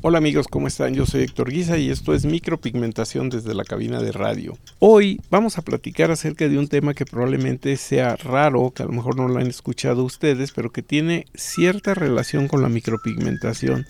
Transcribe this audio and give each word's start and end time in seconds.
Hola 0.00 0.18
amigos, 0.18 0.46
¿cómo 0.46 0.68
están? 0.68 0.94
Yo 0.94 1.06
soy 1.06 1.22
Héctor 1.22 1.50
Guisa 1.50 1.76
y 1.76 1.90
esto 1.90 2.14
es 2.14 2.24
micropigmentación 2.24 3.30
desde 3.30 3.52
la 3.52 3.64
cabina 3.64 4.00
de 4.00 4.12
radio. 4.12 4.56
Hoy 4.78 5.20
vamos 5.28 5.58
a 5.58 5.62
platicar 5.62 6.12
acerca 6.12 6.48
de 6.48 6.56
un 6.56 6.68
tema 6.68 6.94
que 6.94 7.04
probablemente 7.04 7.76
sea 7.76 8.14
raro, 8.14 8.70
que 8.70 8.84
a 8.84 8.86
lo 8.86 8.92
mejor 8.92 9.16
no 9.16 9.26
lo 9.26 9.40
han 9.40 9.48
escuchado 9.48 10.04
ustedes, 10.04 10.52
pero 10.52 10.70
que 10.70 10.82
tiene 10.82 11.26
cierta 11.34 11.94
relación 11.94 12.46
con 12.46 12.62
la 12.62 12.68
micropigmentación 12.68 13.86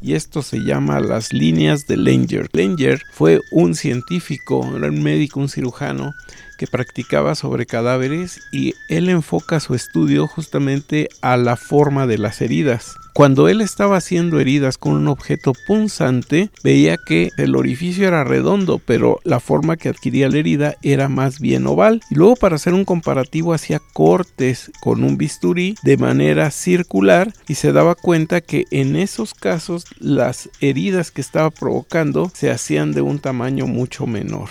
y 0.00 0.14
esto 0.14 0.40
se 0.40 0.60
llama 0.60 0.98
las 0.98 1.34
líneas 1.34 1.86
de 1.86 1.98
Langer. 1.98 2.48
Langer 2.54 3.02
fue 3.12 3.40
un 3.52 3.74
científico, 3.74 4.66
era 4.74 4.88
un 4.88 5.02
médico, 5.02 5.40
un 5.40 5.50
cirujano 5.50 6.14
que 6.56 6.66
practicaba 6.68 7.34
sobre 7.34 7.66
cadáveres 7.66 8.40
y 8.50 8.72
él 8.88 9.10
enfoca 9.10 9.60
su 9.60 9.74
estudio 9.74 10.26
justamente 10.26 11.10
a 11.20 11.36
la 11.36 11.56
forma 11.56 12.06
de 12.06 12.16
las 12.16 12.40
heridas. 12.40 12.96
Cuando 13.14 13.48
él 13.48 13.60
estaba 13.60 13.96
haciendo 13.96 14.40
heridas 14.40 14.78
con 14.78 14.92
un 14.92 15.08
objeto 15.08 15.52
punzante, 15.66 16.50
veía 16.62 16.96
que 16.96 17.30
el 17.36 17.56
orificio 17.56 18.06
era 18.06 18.24
redondo, 18.24 18.78
pero 18.78 19.20
la 19.24 19.40
forma 19.40 19.76
que 19.76 19.88
adquiría 19.88 20.28
la 20.28 20.38
herida 20.38 20.76
era 20.82 21.08
más 21.08 21.40
bien 21.40 21.66
oval. 21.66 22.00
Y 22.10 22.14
luego 22.14 22.36
para 22.36 22.56
hacer 22.56 22.72
un 22.72 22.84
comparativo 22.84 23.52
hacía 23.52 23.80
cortes 23.92 24.70
con 24.80 25.04
un 25.04 25.16
bisturí 25.16 25.74
de 25.82 25.96
manera 25.96 26.50
circular 26.50 27.32
y 27.48 27.54
se 27.54 27.72
daba 27.72 27.94
cuenta 27.94 28.40
que 28.40 28.64
en 28.70 28.96
esos 28.96 29.34
casos 29.34 29.86
las 29.98 30.48
heridas 30.60 31.10
que 31.10 31.20
estaba 31.20 31.50
provocando 31.50 32.30
se 32.34 32.50
hacían 32.50 32.92
de 32.92 33.02
un 33.02 33.18
tamaño 33.18 33.66
mucho 33.66 34.06
menor 34.06 34.50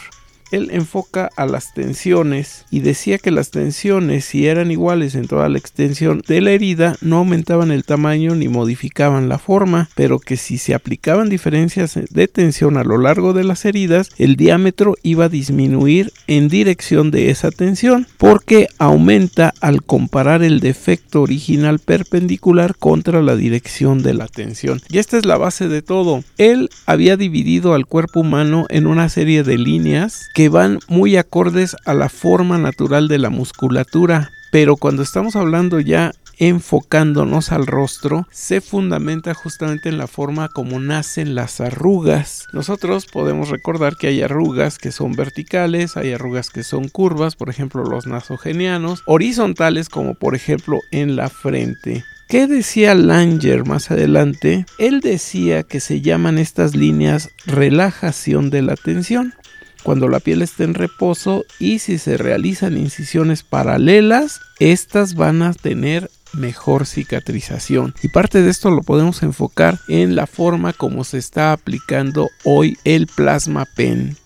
él 0.51 0.69
enfoca 0.71 1.29
a 1.35 1.45
las 1.45 1.73
tensiones 1.73 2.65
y 2.71 2.79
decía 2.79 3.17
que 3.17 3.31
las 3.31 3.51
tensiones, 3.51 4.25
si 4.25 4.47
eran 4.47 4.71
iguales 4.71 5.15
en 5.15 5.27
toda 5.27 5.49
la 5.49 5.57
extensión 5.57 6.21
de 6.27 6.41
la 6.41 6.51
herida, 6.51 6.95
no 7.01 7.17
aumentaban 7.17 7.71
el 7.71 7.83
tamaño 7.83 8.35
ni 8.35 8.47
modificaban 8.47 9.29
la 9.29 9.37
forma, 9.37 9.89
pero 9.95 10.19
que 10.19 10.37
si 10.37 10.57
se 10.57 10.73
aplicaban 10.73 11.29
diferencias 11.29 11.99
de 12.09 12.27
tensión 12.27 12.77
a 12.77 12.83
lo 12.83 12.97
largo 12.97 13.33
de 13.33 13.43
las 13.43 13.65
heridas, 13.65 14.09
el 14.17 14.35
diámetro 14.35 14.95
iba 15.03 15.25
a 15.25 15.29
disminuir 15.29 16.11
en 16.27 16.47
dirección 16.47 17.11
de 17.11 17.29
esa 17.29 17.51
tensión, 17.51 18.07
porque 18.17 18.67
aumenta 18.77 19.53
al 19.61 19.83
comparar 19.83 20.43
el 20.43 20.59
defecto 20.59 21.21
original 21.21 21.79
perpendicular 21.79 22.75
contra 22.75 23.21
la 23.21 23.35
dirección 23.35 24.01
de 24.03 24.13
la 24.13 24.27
tensión. 24.27 24.81
Y 24.89 24.97
esta 24.97 25.17
es 25.17 25.25
la 25.25 25.37
base 25.37 25.67
de 25.67 25.81
todo. 25.81 26.23
Él 26.37 26.69
había 26.85 27.17
dividido 27.17 27.73
al 27.73 27.85
cuerpo 27.85 28.21
humano 28.21 28.65
en 28.69 28.87
una 28.87 29.09
serie 29.09 29.43
de 29.43 29.57
líneas 29.57 30.29
van 30.47 30.79
muy 30.87 31.17
acordes 31.17 31.75
a 31.85 31.93
la 31.93 32.09
forma 32.09 32.57
natural 32.57 33.07
de 33.07 33.17
la 33.17 33.29
musculatura. 33.29 34.29
Pero 34.51 34.77
cuando 34.77 35.03
estamos 35.03 35.35
hablando 35.35 35.79
ya 35.79 36.11
enfocándonos 36.39 37.51
al 37.51 37.67
rostro, 37.67 38.25
se 38.31 38.61
fundamenta 38.61 39.33
justamente 39.33 39.89
en 39.89 39.97
la 39.97 40.07
forma 40.07 40.47
como 40.47 40.79
nacen 40.79 41.35
las 41.35 41.59
arrugas. 41.59 42.45
Nosotros 42.53 43.05
podemos 43.05 43.49
recordar 43.49 43.97
que 43.97 44.07
hay 44.07 44.21
arrugas 44.21 44.77
que 44.77 44.91
son 44.91 45.11
verticales, 45.11 45.97
hay 45.97 46.13
arrugas 46.13 46.49
que 46.49 46.63
son 46.63 46.87
curvas, 46.87 47.35
por 47.35 47.49
ejemplo 47.49 47.83
los 47.83 48.07
nasogenianos, 48.07 49.03
horizontales 49.05 49.89
como 49.89 50.15
por 50.15 50.33
ejemplo 50.33 50.79
en 50.91 51.17
la 51.17 51.29
frente. 51.29 52.05
¿Qué 52.29 52.47
decía 52.47 52.93
Langer 52.93 53.65
más 53.65 53.91
adelante? 53.91 54.65
Él 54.77 55.01
decía 55.01 55.63
que 55.63 55.79
se 55.79 56.01
llaman 56.01 56.37
estas 56.37 56.75
líneas 56.75 57.31
relajación 57.47 58.51
de 58.51 58.61
la 58.61 58.75
tensión 58.75 59.33
cuando 59.83 60.07
la 60.07 60.19
piel 60.19 60.41
está 60.41 60.63
en 60.63 60.73
reposo 60.73 61.45
y 61.59 61.79
si 61.79 61.97
se 61.97 62.17
realizan 62.17 62.77
incisiones 62.77 63.43
paralelas, 63.43 64.39
estas 64.59 65.15
van 65.15 65.41
a 65.41 65.53
tener 65.53 66.09
mejor 66.33 66.85
cicatrización. 66.85 67.95
Y 68.03 68.09
parte 68.09 68.41
de 68.41 68.49
esto 68.49 68.69
lo 68.69 68.81
podemos 68.81 69.23
enfocar 69.23 69.79
en 69.87 70.15
la 70.15 70.27
forma 70.27 70.73
como 70.73 71.03
se 71.03 71.17
está 71.17 71.53
aplicando 71.53 72.29
hoy 72.43 72.77
el 72.83 73.07
plasma 73.07 73.65
pen 73.75 74.17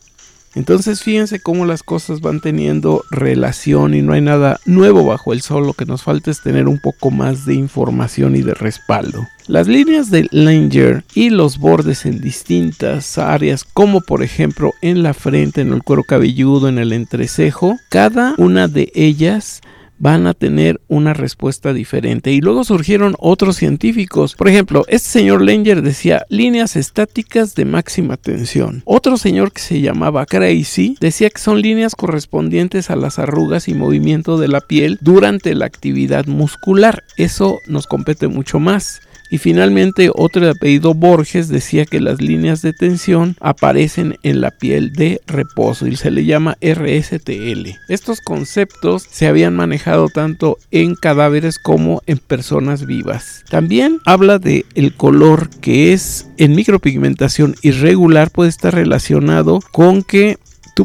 entonces 0.55 1.01
fíjense 1.01 1.39
cómo 1.39 1.65
las 1.65 1.83
cosas 1.83 2.21
van 2.21 2.39
teniendo 2.39 3.03
relación 3.09 3.93
y 3.93 4.01
no 4.01 4.13
hay 4.13 4.21
nada 4.21 4.59
nuevo 4.65 5.05
bajo 5.05 5.33
el 5.33 5.41
sol, 5.41 5.65
lo 5.65 5.73
que 5.73 5.85
nos 5.85 6.03
falta 6.03 6.31
es 6.31 6.41
tener 6.41 6.67
un 6.67 6.79
poco 6.79 7.11
más 7.11 7.45
de 7.45 7.55
información 7.55 8.35
y 8.35 8.41
de 8.41 8.53
respaldo. 8.53 9.27
Las 9.47 9.67
líneas 9.67 10.09
de 10.09 10.27
Langer 10.31 11.03
y 11.13 11.29
los 11.29 11.57
bordes 11.57 12.05
en 12.05 12.21
distintas 12.21 13.17
áreas, 13.17 13.65
como 13.65 13.99
por 14.01 14.23
ejemplo 14.23 14.73
en 14.81 15.03
la 15.03 15.13
frente, 15.13 15.61
en 15.61 15.73
el 15.73 15.83
cuero 15.83 16.03
cabelludo, 16.03 16.69
en 16.69 16.77
el 16.77 16.93
entrecejo, 16.93 17.77
cada 17.89 18.35
una 18.37 18.67
de 18.67 18.91
ellas 18.95 19.61
van 20.03 20.27
a 20.27 20.33
tener 20.33 20.81
una 20.89 21.13
respuesta 21.13 21.71
diferente. 21.71 22.33
Y 22.33 22.41
luego 22.41 22.65
surgieron 22.65 23.15
otros 23.19 23.55
científicos. 23.55 24.35
Por 24.35 24.49
ejemplo, 24.49 24.83
este 24.89 25.07
señor 25.07 25.41
Langer 25.41 25.81
decía 25.81 26.25
líneas 26.27 26.75
estáticas 26.75 27.55
de 27.55 27.63
máxima 27.63 28.17
tensión. 28.17 28.83
Otro 28.83 29.15
señor 29.15 29.53
que 29.53 29.61
se 29.61 29.79
llamaba 29.79 30.25
Crazy 30.25 30.97
decía 30.99 31.29
que 31.29 31.39
son 31.39 31.61
líneas 31.61 31.95
correspondientes 31.95 32.89
a 32.89 32.97
las 32.97 33.17
arrugas 33.17 33.69
y 33.69 33.75
movimiento 33.75 34.37
de 34.37 34.49
la 34.49 34.59
piel 34.59 34.99
durante 34.99 35.55
la 35.55 35.67
actividad 35.67 36.25
muscular. 36.25 37.01
Eso 37.15 37.59
nos 37.69 37.87
compete 37.87 38.27
mucho 38.27 38.59
más. 38.59 38.99
Y 39.33 39.39
finalmente 39.39 40.11
otro 40.13 40.45
de 40.45 40.51
apellido 40.51 40.93
Borges 40.93 41.47
decía 41.47 41.87
que 41.87 41.99
las 41.99 42.21
líneas 42.21 42.61
de 42.61 42.71
tensión 42.71 43.35
aparecen 43.39 44.19
en 44.21 44.41
la 44.41 44.51
piel 44.51 44.93
de 44.93 45.21
reposo 45.25 45.87
y 45.87 45.95
se 45.95 46.11
le 46.11 46.23
llama 46.25 46.55
RSTL. 46.61 47.69
Estos 47.89 48.21
conceptos 48.21 49.07
se 49.09 49.25
habían 49.25 49.55
manejado 49.55 50.09
tanto 50.09 50.59
en 50.69 50.93
cadáveres 50.93 51.57
como 51.57 52.03
en 52.05 52.19
personas 52.19 52.85
vivas. 52.85 53.43
También 53.49 54.01
habla 54.05 54.37
de 54.37 54.67
el 54.75 54.93
color 54.93 55.49
que 55.61 55.93
es 55.93 56.27
en 56.37 56.53
micropigmentación 56.53 57.55
irregular 57.63 58.29
puede 58.29 58.51
estar 58.51 58.75
relacionado 58.75 59.61
con 59.71 60.03
que 60.03 60.37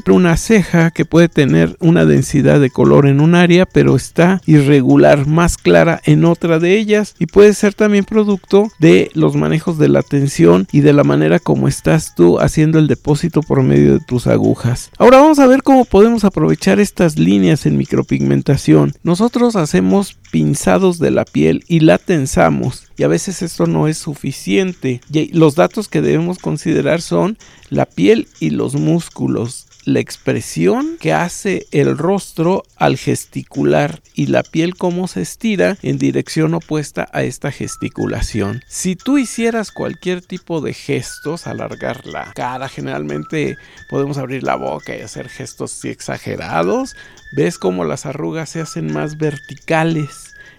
una 0.09 0.37
ceja 0.37 0.91
que 0.91 1.05
puede 1.05 1.29
tener 1.29 1.77
una 1.81 2.05
densidad 2.05 2.61
de 2.61 2.71
color 2.71 3.07
en 3.07 3.21
un 3.21 3.35
área, 3.35 3.67
pero 3.67 3.97
está 3.97 4.41
irregular, 4.47 5.27
más 5.27 5.57
clara 5.59 6.01
en 6.05 6.25
otra 6.25 6.59
de 6.59 6.79
ellas 6.79 7.15
y 7.19 7.27
puede 7.27 7.53
ser 7.53 7.75
también 7.75 8.05
producto 8.05 8.71
de 8.79 9.11
los 9.15 9.37
manejos 9.37 9.79
de 9.79 9.89
la 9.89 10.03
tensión 10.03 10.67
y 10.73 10.81
de 10.81 10.93
la 10.93 11.05
manera 11.05 11.39
como 11.39 11.69
estás 11.69 12.15
tú 12.15 12.39
haciendo 12.39 12.79
el 12.79 12.87
depósito 12.87 13.43
por 13.43 13.63
medio 13.63 13.95
de 13.95 14.01
tus 14.01 14.27
agujas. 14.27 14.91
Ahora 14.99 15.21
vamos 15.21 15.39
a 15.39 15.47
ver 15.47 15.63
cómo 15.63 15.85
podemos 15.85 16.25
aprovechar 16.25 16.81
estas 16.81 17.19
líneas 17.19 17.67
en 17.67 17.77
micropigmentación. 17.77 18.95
Nosotros 19.03 19.57
hacemos 19.57 20.18
pinzados 20.31 20.99
de 20.99 21.11
la 21.11 21.25
piel 21.25 21.65
y 21.69 21.81
la 21.81 21.99
tensamos 21.99 22.89
y 22.99 23.05
a 23.05 23.09
veces 23.09 23.43
esto 23.43 23.67
no 23.67 23.87
es 23.87 23.97
suficiente. 23.97 25.01
Los 25.33 25.55
datos 25.55 25.89
que 25.89 26.03
debemos 26.03 26.39
considerar 26.39 27.01
son 27.01 27.39
la 27.71 27.87
piel 27.87 28.29
y 28.41 28.51
los 28.51 28.75
músculos 28.75 29.69
la 29.89 30.01
expresión 30.01 30.99
que 31.01 31.15
hace 31.15 31.67
el 31.71 31.97
rostro 31.97 32.63
al 32.77 32.99
gesticular 32.99 34.03
y 34.13 34.27
la 34.27 34.43
piel 34.43 34.75
como 34.75 35.09
se 35.09 35.23
estira 35.23 35.79
en 35.83 35.97
dirección 35.97 36.53
opuesta 36.53 37.09
a 37.13 37.23
esta 37.23 37.51
gesticulación. 37.51 38.63
Si 38.69 38.97
tú 38.97 39.17
hicieras 39.17 39.73
cualquier 39.73 40.21
tipo 40.21 40.61
de 40.61 40.75
gestos, 40.75 41.47
alargar 41.47 42.05
la 42.07 42.33
cara, 42.35 42.69
generalmente 42.69 43.57
podemos 43.89 44.19
abrir 44.19 44.43
la 44.43 44.57
boca 44.57 44.95
y 44.95 45.01
hacer 45.01 45.31
gestos 45.31 45.83
exagerados, 45.87 46.95
ves 47.35 47.59
como 47.59 47.85
las 47.85 48.05
arrugas 48.05 48.51
se 48.51 48.61
hacen 48.61 48.93
más 48.93 49.17
verticales 49.17 50.18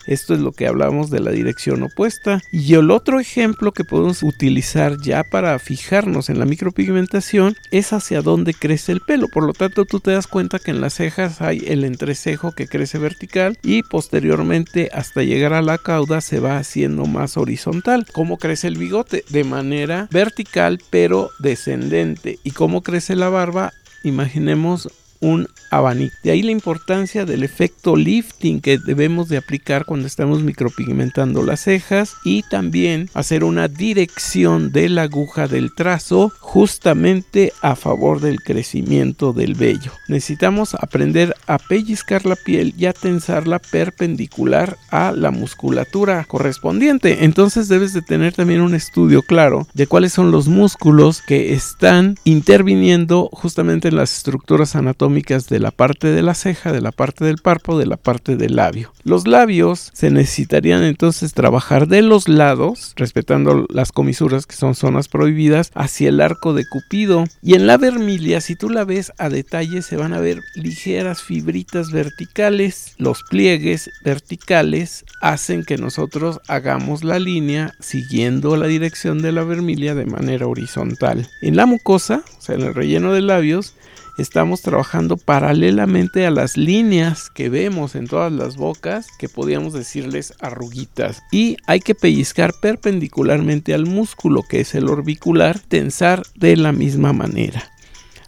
esto 0.09 0.33
es 0.33 0.39
lo 0.39 0.51
que 0.51 0.67
hablamos 0.67 1.11
de 1.11 1.19
la 1.19 1.31
dirección 1.31 1.83
opuesta. 1.83 2.41
Y 2.51 2.73
el 2.73 2.89
otro 2.89 3.19
ejemplo 3.19 3.71
que 3.71 3.83
podemos 3.83 4.23
utilizar 4.23 4.97
ya 4.99 5.23
para 5.23 5.57
fijarnos 5.59 6.29
en 6.29 6.39
la 6.39 6.45
micropigmentación 6.45 7.55
es 7.71 7.93
hacia 7.93 8.21
dónde 8.21 8.55
crece 8.55 8.91
el 8.91 9.01
pelo. 9.01 9.27
Por 9.27 9.45
lo 9.45 9.53
tanto, 9.53 9.85
tú 9.85 9.99
te 9.99 10.11
das 10.11 10.25
cuenta 10.25 10.57
que 10.57 10.71
en 10.71 10.81
las 10.81 10.95
cejas 10.95 11.41
hay 11.41 11.63
el 11.67 11.83
entrecejo 11.83 12.51
que 12.53 12.67
crece 12.67 12.97
vertical 12.97 13.57
y 13.61 13.83
posteriormente 13.83 14.89
hasta 14.93 15.21
llegar 15.21 15.53
a 15.53 15.61
la 15.61 15.77
cauda 15.77 16.21
se 16.21 16.39
va 16.39 16.57
haciendo 16.57 17.05
más 17.05 17.37
horizontal. 17.37 18.05
¿Cómo 18.11 18.37
crece 18.37 18.67
el 18.67 18.77
bigote? 18.77 19.23
De 19.29 19.43
manera 19.43 20.07
vertical 20.11 20.79
pero 20.89 21.29
descendente. 21.39 22.39
¿Y 22.43 22.51
cómo 22.51 22.81
crece 22.81 23.15
la 23.15 23.29
barba? 23.29 23.73
Imaginemos 24.03 24.89
un 25.21 25.47
abanico. 25.71 26.15
De 26.23 26.31
ahí 26.31 26.41
la 26.41 26.51
importancia 26.51 27.25
del 27.25 27.43
efecto 27.43 27.95
lifting 27.95 28.61
que 28.61 28.77
debemos 28.77 29.29
de 29.29 29.37
aplicar 29.37 29.85
cuando 29.85 30.07
estamos 30.07 30.41
micropigmentando 30.41 31.43
las 31.43 31.61
cejas 31.61 32.15
y 32.23 32.43
también 32.43 33.09
hacer 33.13 33.43
una 33.43 33.67
dirección 33.67 34.71
de 34.71 34.89
la 34.89 35.03
aguja 35.03 35.47
del 35.47 35.73
trazo 35.75 36.31
justamente 36.39 37.53
a 37.61 37.75
favor 37.75 38.21
del 38.21 38.41
crecimiento 38.41 39.33
del 39.33 39.55
vello. 39.55 39.91
Necesitamos 40.07 40.73
aprender 40.75 41.35
a 41.47 41.57
pellizcar 41.57 42.25
la 42.25 42.35
piel 42.35 42.73
y 42.77 42.85
a 42.85 42.93
tensarla 42.93 43.59
perpendicular 43.59 44.77
a 44.89 45.11
la 45.11 45.31
musculatura 45.31 46.25
correspondiente. 46.25 47.25
Entonces 47.25 47.67
debes 47.67 47.93
de 47.93 48.01
tener 48.01 48.33
también 48.33 48.61
un 48.61 48.73
estudio 48.73 49.21
claro 49.21 49.67
de 49.73 49.87
cuáles 49.87 50.13
son 50.13 50.31
los 50.31 50.47
músculos 50.47 51.21
que 51.21 51.53
están 51.53 52.15
interviniendo 52.23 53.29
justamente 53.31 53.89
en 53.89 53.95
las 53.95 54.17
estructuras 54.17 54.75
anatómicas 54.75 55.08
de 55.09 55.59
la 55.59 55.71
parte 55.71 56.07
de 56.07 56.21
la 56.21 56.33
ceja, 56.33 56.71
de 56.71 56.81
la 56.81 56.91
parte 56.91 57.25
del 57.25 57.37
párpado, 57.37 57.79
de 57.79 57.85
la 57.85 57.97
parte 57.97 58.37
del 58.37 58.55
labio. 58.55 58.93
Los 59.03 59.27
labios 59.27 59.89
se 59.93 60.11
necesitarían 60.11 60.83
entonces 60.83 61.33
trabajar 61.33 61.87
de 61.87 62.01
los 62.01 62.27
lados, 62.27 62.93
respetando 62.95 63.65
las 63.69 63.91
comisuras 63.91 64.45
que 64.45 64.55
son 64.55 64.75
zonas 64.75 65.07
prohibidas, 65.07 65.71
hacia 65.73 66.09
el 66.09 66.21
arco 66.21 66.53
de 66.53 66.65
Cupido. 66.65 67.25
Y 67.41 67.55
en 67.55 67.67
la 67.67 67.77
vermilia, 67.77 68.39
si 68.39 68.55
tú 68.55 68.69
la 68.69 68.85
ves 68.85 69.11
a 69.17 69.29
detalle, 69.29 69.81
se 69.81 69.97
van 69.97 70.13
a 70.13 70.19
ver 70.19 70.39
ligeras 70.55 71.21
fibritas 71.21 71.91
verticales. 71.91 72.93
Los 72.97 73.23
pliegues 73.29 73.89
verticales 74.03 75.05
hacen 75.21 75.63
que 75.63 75.77
nosotros 75.77 76.39
hagamos 76.47 77.03
la 77.03 77.19
línea 77.19 77.73
siguiendo 77.79 78.55
la 78.55 78.67
dirección 78.67 79.21
de 79.21 79.31
la 79.31 79.43
vermilia 79.43 79.95
de 79.95 80.05
manera 80.05 80.47
horizontal. 80.47 81.27
En 81.41 81.55
la 81.55 81.65
mucosa, 81.65 82.23
o 82.37 82.41
sea, 82.41 82.55
en 82.55 82.61
el 82.61 82.73
relleno 82.73 83.11
de 83.11 83.21
labios, 83.21 83.75
estamos 84.19 84.61
trabajando 84.61 85.17
paralelamente 85.17 86.25
a 86.25 86.31
las 86.31 86.57
líneas 86.57 87.29
que 87.29 87.49
vemos 87.49 87.95
en 87.95 88.07
todas 88.07 88.31
las 88.31 88.57
bocas, 88.57 89.07
que 89.17 89.29
podríamos 89.29 89.73
decirles 89.73 90.33
arruguitas. 90.39 91.21
Y 91.31 91.57
hay 91.67 91.79
que 91.79 91.95
pellizcar 91.95 92.53
perpendicularmente 92.61 93.73
al 93.73 93.85
músculo, 93.85 94.43
que 94.43 94.61
es 94.61 94.75
el 94.75 94.89
orbicular, 94.89 95.59
tensar 95.59 96.23
de 96.35 96.55
la 96.57 96.71
misma 96.71 97.13
manera. 97.13 97.71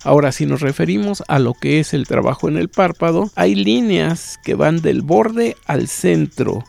Ahora, 0.03 0.31
si 0.31 0.45
nos 0.45 0.61
referimos 0.61 1.23
a 1.27 1.37
lo 1.37 1.53
que 1.53 1.79
es 1.79 1.93
el 1.93 2.07
trabajo 2.07 2.49
en 2.49 2.57
el 2.57 2.69
párpado, 2.69 3.29
hay 3.35 3.53
líneas 3.53 4.39
que 4.43 4.55
van 4.55 4.81
del 4.81 5.01
borde 5.01 5.55
al 5.65 5.87
centro 5.87 6.63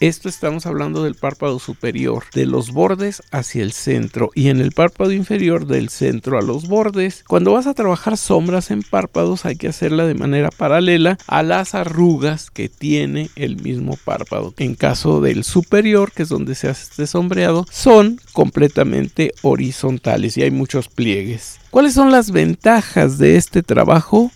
esto 0.00 0.28
estamos 0.28 0.66
hablando 0.66 1.02
del 1.02 1.16
párpado 1.16 1.58
superior, 1.58 2.24
de 2.32 2.46
los 2.46 2.72
bordes 2.72 3.22
hacia 3.32 3.62
el 3.62 3.72
centro 3.72 4.30
y 4.34 4.48
en 4.48 4.60
el 4.60 4.72
párpado 4.72 5.12
inferior 5.12 5.66
del 5.66 5.88
centro 5.88 6.38
a 6.38 6.42
los 6.42 6.68
bordes. 6.68 7.24
Cuando 7.26 7.52
vas 7.52 7.66
a 7.66 7.74
trabajar 7.74 8.16
sombras 8.16 8.70
en 8.70 8.82
párpados 8.82 9.44
hay 9.44 9.56
que 9.56 9.68
hacerla 9.68 10.06
de 10.06 10.14
manera 10.14 10.50
paralela 10.50 11.18
a 11.26 11.42
las 11.42 11.74
arrugas 11.74 12.50
que 12.50 12.68
tiene 12.68 13.30
el 13.34 13.60
mismo 13.60 13.96
párpado. 14.04 14.54
En 14.58 14.74
caso 14.74 15.20
del 15.20 15.42
superior, 15.42 16.12
que 16.12 16.22
es 16.22 16.28
donde 16.28 16.54
se 16.54 16.68
hace 16.68 16.84
este 16.84 17.06
sombreado, 17.06 17.66
son 17.70 18.20
completamente 18.32 19.34
horizontales 19.42 20.36
y 20.36 20.42
hay 20.42 20.50
muchos 20.50 20.88
pliegues. 20.88 21.58
¿Cuáles 21.70 21.94
son 21.94 22.10
las 22.10 22.30
ventajas 22.30 23.18
de 23.18 23.36
este 23.36 23.62
trabajo? 23.62 24.30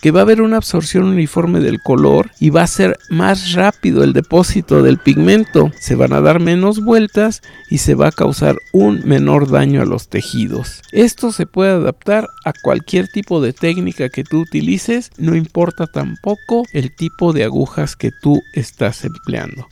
Que 0.00 0.10
va 0.10 0.20
a 0.20 0.22
haber 0.22 0.42
una 0.42 0.56
absorción 0.56 1.04
uniforme 1.04 1.60
del 1.60 1.80
color 1.80 2.30
y 2.38 2.50
va 2.50 2.62
a 2.62 2.66
ser 2.66 2.98
más 3.10 3.52
rápido 3.52 4.04
el 4.04 4.12
depósito 4.12 4.82
del 4.82 4.98
pigmento. 4.98 5.70
Se 5.80 5.94
van 5.94 6.12
a 6.12 6.20
dar 6.20 6.40
menos 6.40 6.84
vueltas 6.84 7.42
y 7.70 7.78
se 7.78 7.94
va 7.94 8.08
a 8.08 8.12
causar 8.12 8.56
un 8.72 9.02
menor 9.04 9.50
daño 9.50 9.82
a 9.82 9.86
los 9.86 10.08
tejidos. 10.08 10.82
Esto 10.92 11.32
se 11.32 11.46
puede 11.46 11.72
adaptar 11.72 12.28
a 12.44 12.52
cualquier 12.52 13.08
tipo 13.08 13.40
de 13.40 13.52
técnica 13.52 14.08
que 14.08 14.24
tú 14.24 14.40
utilices, 14.40 15.10
no 15.18 15.34
importa 15.34 15.86
tampoco 15.86 16.64
el 16.72 16.94
tipo 16.94 17.32
de 17.32 17.44
agujas 17.44 17.96
que 17.96 18.10
tú 18.22 18.40
estás 18.54 19.04
empleando. 19.04 19.66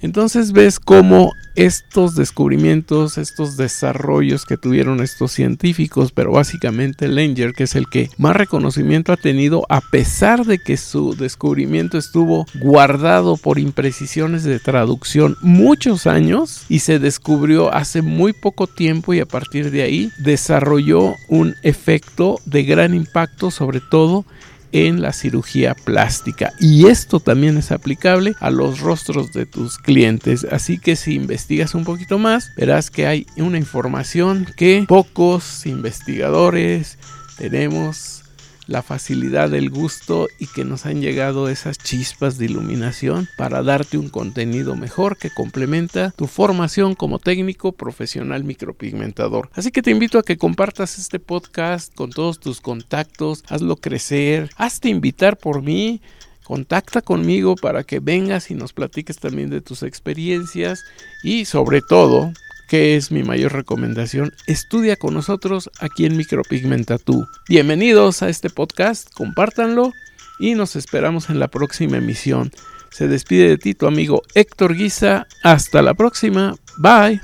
Entonces 0.00 0.52
ves 0.52 0.80
cómo 0.80 1.32
estos 1.56 2.14
descubrimientos, 2.14 3.18
estos 3.18 3.56
desarrollos 3.56 4.46
que 4.46 4.56
tuvieron 4.56 5.00
estos 5.02 5.32
científicos, 5.32 6.12
pero 6.12 6.32
básicamente 6.32 7.08
Langer, 7.08 7.52
que 7.52 7.64
es 7.64 7.74
el 7.74 7.88
que 7.88 8.08
más 8.16 8.34
reconocimiento 8.34 9.12
ha 9.12 9.16
tenido, 9.16 9.66
a 9.68 9.80
pesar 9.80 10.46
de 10.46 10.58
que 10.58 10.76
su 10.76 11.14
descubrimiento 11.14 11.98
estuvo 11.98 12.46
guardado 12.60 13.36
por 13.36 13.58
imprecisiones 13.58 14.44
de 14.44 14.58
traducción 14.58 15.36
muchos 15.42 16.06
años 16.06 16.64
y 16.68 16.78
se 16.78 16.98
descubrió 16.98 17.72
hace 17.72 18.00
muy 18.00 18.32
poco 18.32 18.66
tiempo 18.66 19.12
y 19.12 19.20
a 19.20 19.26
partir 19.26 19.70
de 19.70 19.82
ahí 19.82 20.10
desarrolló 20.18 21.14
un 21.28 21.54
efecto 21.62 22.38
de 22.46 22.62
gran 22.62 22.94
impacto, 22.94 23.50
sobre 23.50 23.80
todo 23.80 24.24
en 24.72 25.02
la 25.02 25.12
cirugía 25.12 25.74
plástica. 25.74 26.52
Y 26.60 26.86
esto 26.86 27.20
también 27.20 27.56
es 27.56 27.72
aplicable 27.72 28.34
a 28.40 28.50
los 28.50 28.80
rostros 28.80 29.32
de 29.32 29.46
tus 29.46 29.78
clientes. 29.78 30.46
Así 30.50 30.78
que 30.78 30.96
si 30.96 31.14
investigas 31.14 31.74
un 31.74 31.84
poquito 31.84 32.18
más, 32.18 32.50
verás 32.56 32.90
que 32.90 33.06
hay 33.06 33.26
una 33.36 33.58
información 33.58 34.46
que 34.56 34.84
pocos 34.86 35.66
investigadores 35.66 36.98
tenemos 37.38 38.24
la 38.70 38.82
facilidad 38.82 39.50
del 39.50 39.68
gusto 39.68 40.28
y 40.38 40.46
que 40.46 40.64
nos 40.64 40.86
han 40.86 41.00
llegado 41.00 41.48
esas 41.48 41.76
chispas 41.76 42.38
de 42.38 42.44
iluminación 42.44 43.28
para 43.36 43.64
darte 43.64 43.98
un 43.98 44.08
contenido 44.08 44.76
mejor 44.76 45.18
que 45.18 45.28
complementa 45.28 46.12
tu 46.12 46.28
formación 46.28 46.94
como 46.94 47.18
técnico 47.18 47.72
profesional 47.72 48.44
micropigmentador. 48.44 49.50
Así 49.54 49.72
que 49.72 49.82
te 49.82 49.90
invito 49.90 50.20
a 50.20 50.22
que 50.22 50.38
compartas 50.38 51.00
este 51.00 51.18
podcast 51.18 51.92
con 51.96 52.10
todos 52.10 52.38
tus 52.38 52.60
contactos, 52.60 53.42
hazlo 53.48 53.74
crecer, 53.74 54.50
hazte 54.56 54.88
invitar 54.88 55.36
por 55.36 55.62
mí 55.62 56.00
contacta 56.44 57.00
conmigo 57.00 57.54
para 57.54 57.84
que 57.84 58.00
vengas 58.00 58.50
y 58.50 58.54
nos 58.54 58.72
platiques 58.72 59.18
también 59.18 59.50
de 59.50 59.60
tus 59.60 59.82
experiencias 59.84 60.82
y 61.22 61.44
sobre 61.44 61.80
todo 61.80 62.32
que 62.70 62.94
es 62.94 63.10
mi 63.10 63.24
mayor 63.24 63.52
recomendación, 63.52 64.32
estudia 64.46 64.94
con 64.94 65.12
nosotros 65.12 65.70
aquí 65.80 66.06
en 66.06 66.16
Micropigmenta 66.16 66.98
Tú. 66.98 67.26
Bienvenidos 67.48 68.22
a 68.22 68.28
este 68.28 68.48
podcast, 68.48 69.12
compártanlo 69.12 69.92
y 70.38 70.54
nos 70.54 70.76
esperamos 70.76 71.30
en 71.30 71.40
la 71.40 71.48
próxima 71.48 71.96
emisión. 71.96 72.52
Se 72.92 73.08
despide 73.08 73.48
de 73.48 73.58
ti 73.58 73.74
tu 73.74 73.88
amigo 73.88 74.22
Héctor 74.36 74.76
Guisa. 74.76 75.26
Hasta 75.42 75.82
la 75.82 75.94
próxima. 75.94 76.54
Bye. 76.78 77.20